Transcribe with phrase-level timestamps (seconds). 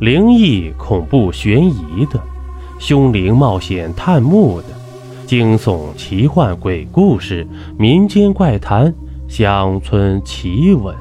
[0.00, 2.22] 灵异、恐怖、悬疑的，
[2.78, 4.68] 凶灵冒险探墓的，
[5.26, 7.44] 惊悚、奇幻、鬼故事、
[7.76, 8.94] 民间怪谈、
[9.28, 10.94] 乡村奇闻，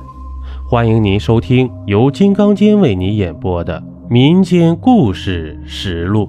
[0.67, 3.79] 欢迎您收听由金刚间为你演播的
[4.09, 6.25] 《民间故事实录》。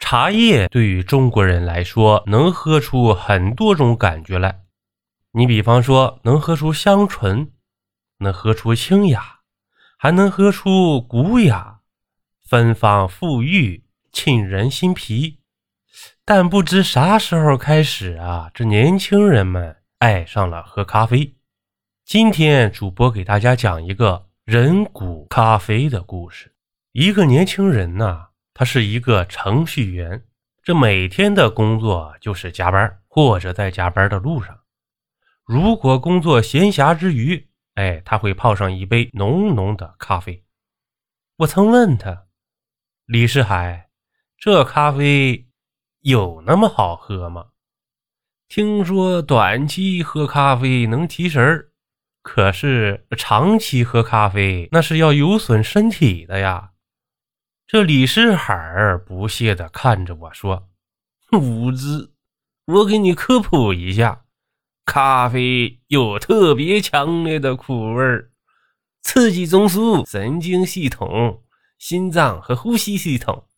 [0.00, 4.65] 茶叶对于中国人来说，能喝出很多种感觉来。
[5.38, 7.52] 你比方说，能喝出香醇，
[8.20, 9.40] 能喝出清雅，
[9.98, 11.80] 还能喝出古雅，
[12.48, 15.40] 芬芳馥郁，沁人心脾。
[16.24, 21.36] 但不知啥时候开始啊，这年轻人们爱上了喝咖啡。
[22.06, 26.54] 今天主播给大家讲一个人骨咖啡的故事。
[26.92, 28.28] 一个年轻人呐。
[28.54, 30.24] 他是一个程序员，
[30.62, 34.58] 这每天的工作就是加班，或者在加班的路上。
[35.46, 40.44] 如果工作闲暇之余，哎，他会泡上一杯浓浓的咖啡。
[41.36, 42.26] 我曾问他
[43.06, 43.88] ：“李世海，
[44.36, 45.48] 这咖啡
[46.00, 47.50] 有那么好喝吗？
[48.48, 51.70] 听说短期喝咖啡能提神儿，
[52.22, 56.72] 可是长期喝咖啡那是要有损身体的呀。”
[57.68, 60.68] 这李世海不屑地看着我说
[61.30, 62.12] ：“无知，
[62.66, 64.24] 我给你科普一下，
[64.86, 68.30] 咖啡有特别强烈的苦味儿，
[69.02, 71.42] 刺激中枢神经系统、
[71.76, 73.48] 心脏和呼吸系统。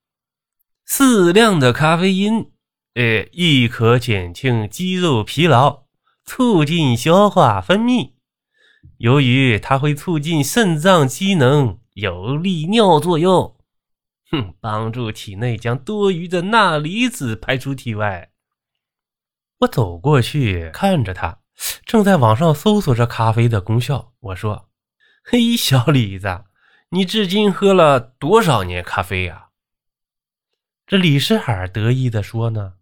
[0.84, 2.50] 适量的咖啡因，
[2.94, 5.84] 哎，亦可减轻肌肉疲劳，
[6.24, 8.14] 促进消化分泌。
[8.96, 13.54] 由于它会促进肾脏机能，有利尿作用。”
[14.32, 18.30] 哼，帮助体内将多余的钠离子排出体外。
[19.58, 21.40] 我走过去看着他，
[21.84, 24.12] 正在网上搜索着咖啡的功效。
[24.20, 24.68] 我说
[25.24, 26.44] ：“嘿，小李子，
[26.90, 29.48] 你至今喝了多少年咖啡呀？”
[30.86, 32.74] 这李世海得意地说：“呢，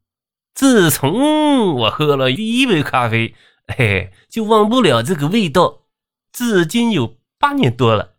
[0.54, 3.34] 自从我喝了第一杯咖啡，
[3.66, 5.86] 嘿，就忘不了这个味道，
[6.30, 8.16] 至今有八年多了。”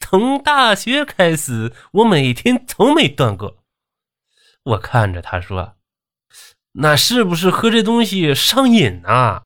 [0.00, 3.64] 从大学开始，我每天从没断过。
[4.64, 5.73] 我看着他说
[6.74, 9.42] ：“那是不是喝这东西上瘾啊？”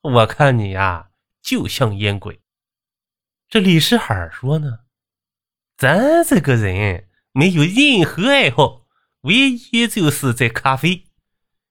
[0.00, 1.08] 我看你呀，
[1.42, 2.40] 就像烟鬼。
[3.48, 4.78] 这李世海说呢
[5.76, 8.86] ：“咱这个人没有任何爱好，
[9.22, 9.34] 唯
[9.72, 11.04] 一就是在咖啡。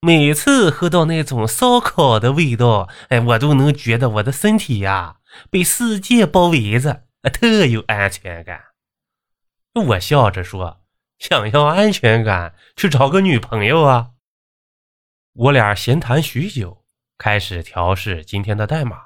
[0.00, 5.16] 每次喝到那种烧烤的味道，哎，我都能觉得我的身体呀
[5.50, 8.58] 被世界包围着。”特有安全感，
[9.74, 10.80] 我笑着说
[11.18, 14.12] ：“想要安全感，去找个女朋友啊！”
[15.38, 16.84] 我俩闲谈许久，
[17.16, 18.96] 开始调试今天的代码。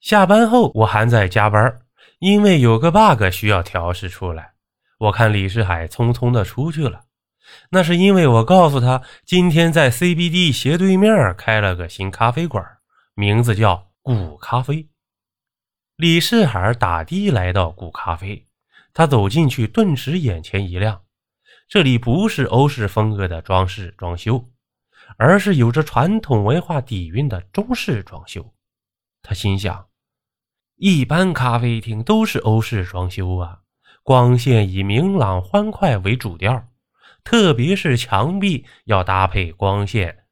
[0.00, 1.78] 下班后，我还在加班，
[2.20, 4.54] 因为有个 bug 需要调试出来。
[4.96, 7.02] 我看李世海匆匆的出去了，
[7.68, 12.64] 那是因为我告诉他，今天在 CBD 斜对面开了个新咖啡馆，
[13.12, 14.88] 名字叫古咖啡。
[15.96, 18.46] 李世海打的来到古咖啡，
[18.94, 21.02] 他走进去，顿时眼前一亮。
[21.68, 24.42] 这里不是欧式风格的装饰装修，
[25.16, 28.54] 而是有着传统文化底蕴的中式装修。
[29.22, 29.86] 他心想：
[30.76, 33.60] 一般咖啡厅都是欧式装修啊，
[34.02, 36.68] 光线以明朗欢快为主调，
[37.24, 40.24] 特别是墙壁要搭配光线，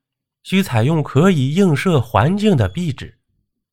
[0.43, 3.19] 需采用可以映射环境的壁纸。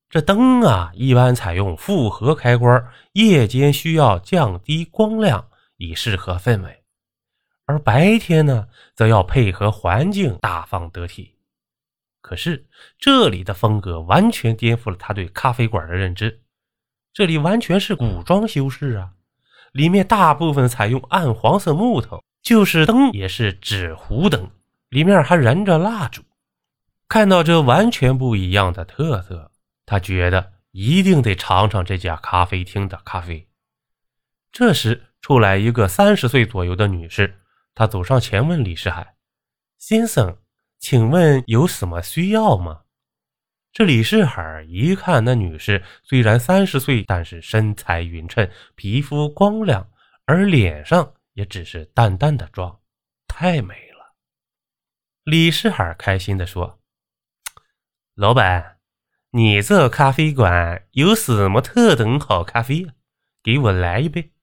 [0.10, 2.84] 这灯啊，一般采用复合开关，
[3.14, 6.81] 夜间需要降低光亮以适合氛围，
[7.72, 11.38] 而白天呢，则要配合环境大方得体。
[12.20, 12.66] 可是
[13.00, 16.42] 这里的风格完全颠覆了他对咖啡馆的认知，
[17.14, 19.12] 这里完全是古装修饰啊，
[19.72, 24.50] 里面大部分采用暗黄色木头，就是灯也是纸糊灯，
[24.90, 26.22] 里面还燃着蜡烛。
[27.08, 29.52] 看到这完全不一样的特色。
[29.86, 33.48] 他觉得一定得尝尝这家咖啡厅的咖啡。
[34.54, 37.41] 这时，出来一个三十岁左右的女士，
[37.74, 39.16] 他走上前问李世海
[39.78, 40.38] ：“先生，
[40.80, 42.84] 请问有什么需要吗？”
[43.74, 49.90] 这李世海一看那女士虽然三十岁，但是身材匀称，皮肤光亮，
[50.26, 52.80] 而脸上也只是淡淡的妆，
[53.28, 54.16] 太美了。
[55.24, 56.80] 李世海开心地说
[58.16, 58.78] ：“老板。”
[59.34, 62.86] 你这咖啡馆有什么特等好咖啡？
[63.42, 64.34] 给我来一杯。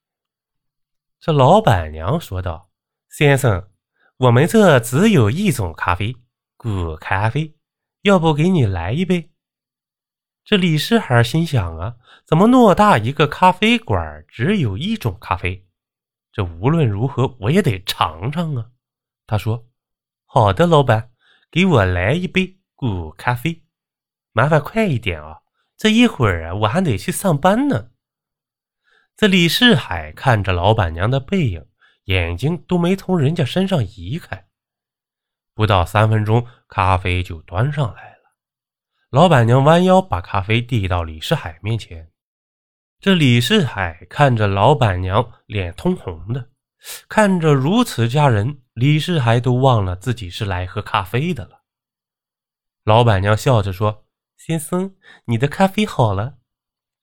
[1.20, 2.67] 这老板娘说道
[3.08, 3.70] ：“先生，
[4.18, 6.14] 我们这只有一种咖啡，
[6.56, 7.56] 古咖啡，
[8.02, 9.30] 要不给你来一杯？”
[10.44, 15.66] 这李世海心想啊，怎么偌大一个咖啡馆只有一种咖啡？
[16.32, 18.70] 这无论如何我也得尝尝啊。
[19.26, 19.68] 他说
[20.24, 21.10] ：“好的，老板，
[21.50, 23.62] 给我来一杯古咖啡，
[24.32, 25.38] 麻烦快一点啊！
[25.76, 27.90] 这一会儿啊，我还得去上班呢。”
[29.16, 31.66] 这李世海看着老板娘的背影，
[32.08, 34.46] 眼睛都没从人家身上移开。
[35.54, 38.18] 不到三分钟，咖啡就端上来了。
[39.10, 42.10] 老板娘弯腰把咖啡递到李世海面前，
[42.98, 46.48] 这李世海看着老板娘脸通红的，
[47.08, 51.62] 看着如此佳人，李世海都忘了自己是来喝咖啡的了。
[52.84, 54.06] 老板娘笑着说
[54.38, 54.96] ：“先生，
[55.26, 56.37] 你的咖啡好了。”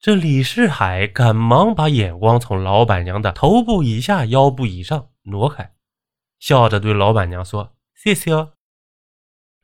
[0.06, 5.74] 这李世海赶忙把眼光从老板娘的头部以下、腰部以上挪开，
[6.38, 8.54] 笑着对老板娘说：“谢谢哦。”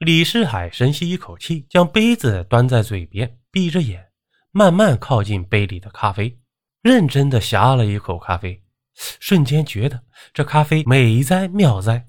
[0.04, 4.10] 李世海深吸一口气，将杯子端在嘴边，闭着眼，
[4.50, 6.40] 慢慢靠近杯里的咖啡，
[6.82, 8.64] 认真的呷了一口咖啡，
[8.96, 10.02] 瞬间觉得
[10.34, 12.08] 这咖啡美哉妙哉，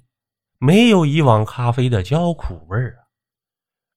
[0.58, 3.04] 没有以往咖啡的焦苦味儿啊，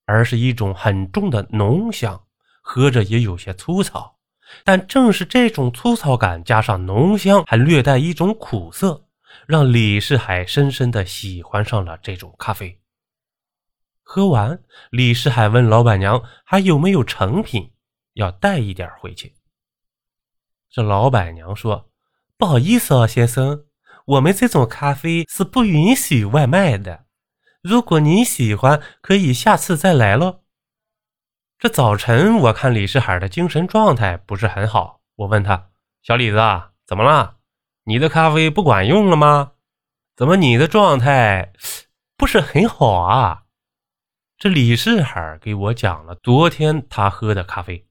[0.03, 2.25] 而是一种很重的浓香，
[2.61, 4.14] 喝着也有些粗糙，
[4.63, 9.05] 但正是这种粗糙感加上浓香，还略带一种苦涩，
[9.47, 12.79] 让李世海深深的喜欢上了这种咖啡。
[14.01, 14.61] 喝完，
[14.91, 17.71] 李世海问老板娘：“还有没有成品？
[18.13, 19.35] 要带一点回去。”
[20.69, 21.89] 这老板娘说
[22.37, 23.65] ：“不好意思啊，先生，
[24.05, 27.05] 我们这种咖啡是不允许外卖的。
[27.63, 30.41] 如果您喜欢，可以下次再来喽。”
[31.65, 35.71] 这早晨，我看李世海的精神状态不是很好，我问他
[36.03, 36.37] ：“小李子，
[36.85, 37.37] 怎么了？
[37.85, 39.53] 你的咖啡不管用了吗？
[40.15, 41.53] 怎么你的状态
[42.15, 43.45] 不是很好啊？”
[44.37, 47.87] 这李世海给我讲了昨天他喝的咖啡，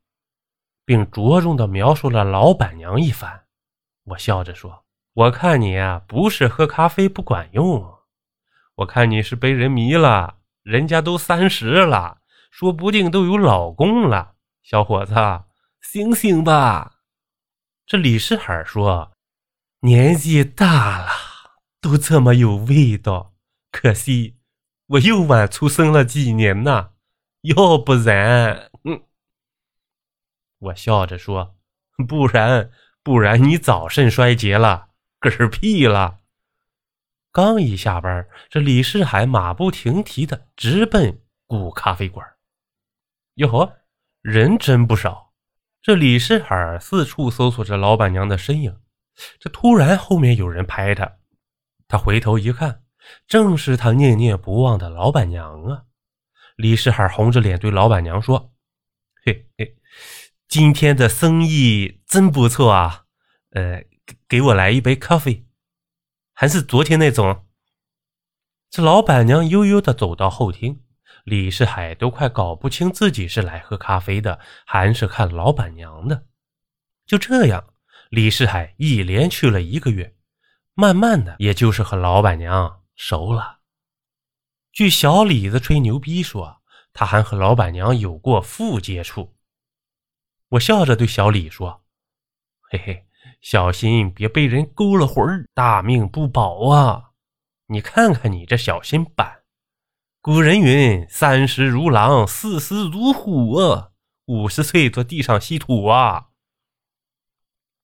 [0.85, 3.47] 并着重的描述了老板娘一番。
[4.05, 4.85] 我笑着说
[5.15, 7.93] ：“我看你啊，不是喝咖啡不管用，
[8.77, 10.37] 我看你是被人迷了。
[10.63, 12.19] 人家都三十了，
[12.57, 14.37] 说不定都有老公了。
[14.63, 15.13] 小伙子，
[15.83, 17.01] 醒醒吧！”
[17.85, 19.11] 这李世海说
[19.83, 21.11] ：“年纪大了，
[21.81, 23.35] 都这么有味道，
[23.73, 24.37] 可惜。”
[24.87, 26.91] 我又晚出生了几年呐，
[27.41, 29.03] 要不然，嗯，
[30.59, 31.57] 我笑着说，
[32.07, 32.71] 不然，
[33.03, 34.91] 不然你早肾衰竭了，
[35.21, 36.21] 嗝屁了。
[37.33, 42.34] 刚一下班，这李世海马不停蹄的直奔古咖啡馆。
[43.35, 43.79] 哟呵，
[44.21, 45.33] 人真不少。
[45.83, 48.81] 这李世海四处搜索着老板娘的身影，
[49.39, 51.19] 这突然后面有人拍他，
[51.89, 52.83] 他回头一看。
[53.27, 55.85] 正是他念念不忘的老板娘啊！
[56.57, 58.55] 李世海红着脸对老板娘说
[59.27, 59.77] ：“嘿嘿，
[60.49, 63.05] 今天的生意真不错啊！
[63.51, 63.85] 呃，
[64.27, 65.47] 给我来一杯咖啡，
[66.33, 67.45] 还是昨天那种。”
[68.71, 70.84] 这老板娘悠悠的走到后厅，
[71.25, 76.27] 李世海都快搞不清自己是来喝咖啡的，还是看老板娘的。
[77.07, 77.73] 就这样，
[78.11, 80.15] 李世海一连去了一个月，
[80.75, 82.83] 慢慢的，也就是和老板娘。
[82.95, 83.61] 熟了。
[84.71, 86.63] 据小李子吹牛逼说，
[86.93, 89.35] 他还和老板娘有过腹接触。
[90.51, 91.85] 我笑着对小李说
[92.71, 93.07] ：“嘿嘿，
[93.41, 97.13] 小心别被人勾了魂，大命不保啊！
[97.67, 99.44] 你看看你这小心板。
[100.25, 103.91] 古人云：三十如狼，四十如虎啊，
[104.25, 106.29] 五十岁坐地上吸土啊。”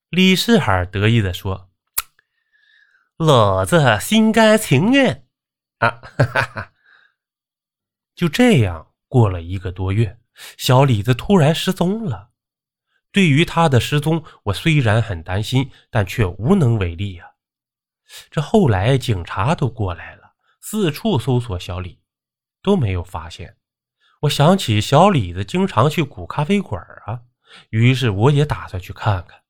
[0.09, 1.71] 李世海得意地说。
[3.19, 5.27] 老子心甘情愿
[5.81, 6.01] 啊！
[6.01, 6.73] 哈哈哈。
[8.15, 10.19] 就这样过了一个多月，
[10.57, 12.31] 小李子突然失踪了。
[13.13, 17.33] 对于他的失踪，我虽然很担心，但却无能为力呀。
[18.31, 20.33] 这后来警察都过来了，
[20.63, 22.00] 四处搜索小李，
[22.63, 23.57] 都没有发现。
[24.23, 27.23] 我想起小李子经常去古咖啡馆啊，
[27.71, 29.41] 于是我也打算去看看。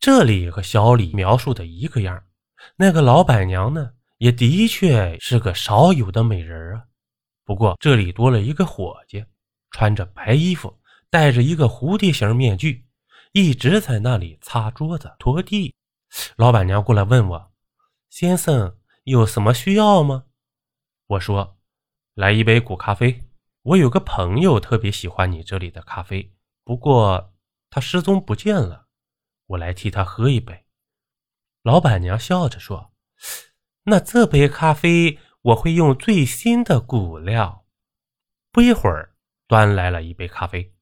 [0.00, 2.24] 这里和小李描述的一个样。
[2.76, 6.84] 那个老板娘呢，也的确是个少有的美人啊。
[7.44, 9.24] 不过这里多了一个伙计，
[9.70, 12.86] 穿着白衣服，戴着一个蝴蝶形面具，
[13.32, 15.74] 一直在那里擦桌子、拖地。
[16.36, 17.52] 老板娘过来问我
[18.10, 20.24] ：“先生有什么需要吗？”
[21.06, 21.55] 我说
[22.16, 23.28] ：“来一杯古咖啡。
[23.60, 26.32] 我有个朋友特别喜欢你这里的咖啡，
[26.64, 27.34] 不过
[27.68, 28.86] 他失踪不见了，
[29.48, 30.64] 我来替他喝一杯。”
[31.62, 32.94] 老板娘笑着说
[33.84, 37.66] ：“那这杯咖啡我会用最新的古料。”
[38.50, 39.14] 不一会儿，
[39.46, 40.74] 端来了一杯咖啡。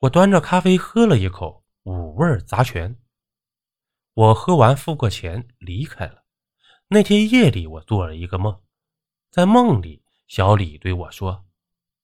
[0.00, 3.00] 我端着咖啡喝了一口，五味杂全。
[4.12, 6.26] 我喝完付过钱离开了。
[6.88, 8.60] 那天夜里，我做了一个梦，
[9.30, 11.46] 在梦里，小李对我说：“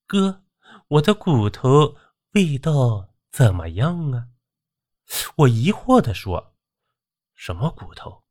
[0.06, 0.44] 哥，
[0.88, 1.96] 我的骨头
[2.32, 4.28] 味道怎么样啊？”
[5.36, 6.54] 我疑惑地说
[7.34, 8.24] ：“什么骨头？”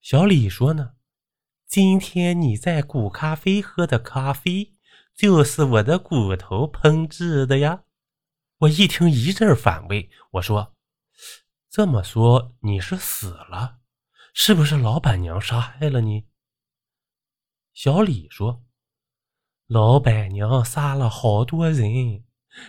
[0.00, 0.94] 小李说：“呢，
[1.66, 4.76] 今天你在古咖啡喝的咖啡，
[5.14, 7.84] 就是我的骨头烹制的呀。”
[8.58, 10.74] 我一听一阵反胃，我说。
[11.70, 13.78] 这么说你是死了，
[14.32, 16.26] 是不是老板娘杀害了你？
[17.74, 18.64] 小李说
[19.68, 22.24] ：“老板娘杀了好多人，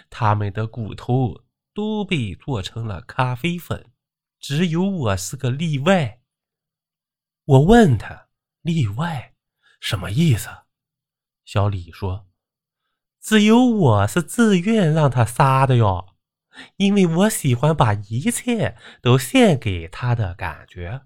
[0.10, 3.92] 他们的骨头都被做成了咖啡粉，
[4.38, 6.20] 只有我是个例外。”
[7.46, 8.28] 我问他
[8.62, 9.34] ：“例外
[9.80, 10.50] 什么意思？”
[11.46, 12.28] 小李说
[13.24, 16.18] ：“只有我是自愿让他杀的哟。”
[16.76, 21.06] 因为我喜欢把一切都献给他的感觉。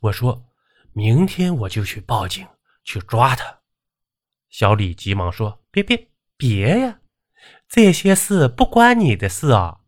[0.00, 0.48] 我说
[0.94, 2.46] ：“明天我就去报警，
[2.82, 3.57] 去抓他。”
[4.48, 7.00] 小李急忙说：“别别别呀，
[7.68, 9.80] 这些事不关你的事啊，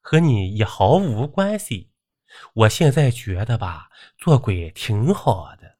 [0.00, 1.90] 和你也毫无关系。
[2.54, 5.76] 我现在觉得吧，做鬼挺好的，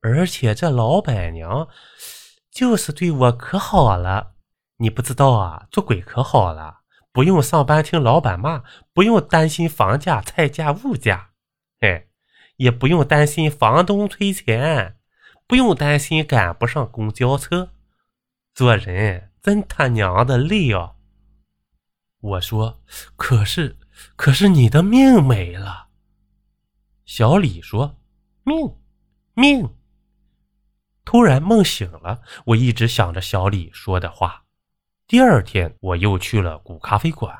[0.00, 1.68] 而且这老板娘
[2.50, 4.34] 就是对我可好了。
[4.76, 6.78] 你不知道啊，做鬼可好了。”
[7.12, 11.32] 不用上班听老板骂，不用担心房价、菜价、物价，
[11.80, 12.06] 哎，
[12.54, 14.99] 也不用担心房东催钱，
[15.50, 17.72] 不用担心赶不上公交车。
[18.54, 20.92] 做人真他娘的累啊！
[22.20, 22.80] 我说，
[23.16, 23.76] 可是，
[24.14, 25.88] 可是你的命没了。
[27.04, 27.98] 小李说
[28.46, 28.76] ：“命，
[29.34, 29.74] 命。”
[31.04, 34.44] 突然梦醒了，我一直想着小李说的话。
[35.08, 37.36] 第二天，我又去了古咖啡馆，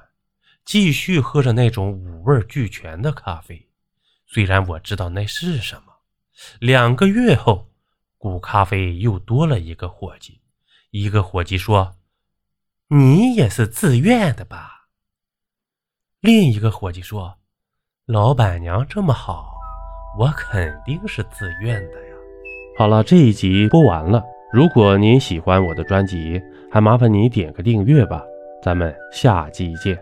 [0.65, 3.71] 继续喝着那种五味俱全的咖啡。
[4.27, 6.01] 虽然我知道那是什么。
[6.59, 7.70] 两个月后，
[8.21, 10.43] 古咖啡又多了一个伙计。
[10.91, 11.95] 一个伙计说
[12.95, 14.89] ：“你也是自愿的吧？”
[16.21, 17.39] 另一个伙计说
[18.05, 19.55] ：“老板娘这么好，
[20.19, 22.15] 我肯定是自愿的呀。”
[22.77, 24.23] 好了，这一集播完了。
[24.53, 26.39] 如果您喜欢我的专辑，
[26.71, 28.23] 还麻烦你点个订阅吧，
[28.63, 29.99] 咱们下期见。